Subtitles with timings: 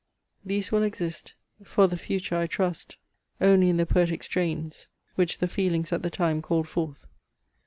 [0.43, 2.97] These will exist, for the future, I trust,
[3.39, 7.05] only in the poetic strains, which the feelings at the time called forth.